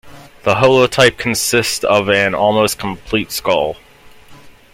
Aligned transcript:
The 0.41 0.55
holotype 0.55 1.17
consists 1.19 1.83
of 1.83 2.09
an 2.09 2.33
almost 2.33 2.79
complete 2.79 3.31
skull. 3.31 3.75